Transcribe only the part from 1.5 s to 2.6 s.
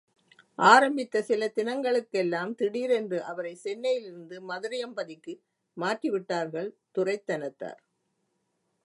தினங்களுக் கெல்லாம்,